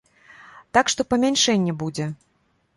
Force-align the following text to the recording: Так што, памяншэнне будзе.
Так 0.77 0.85
што, 0.95 1.07
памяншэнне 1.13 1.79
будзе. 1.85 2.05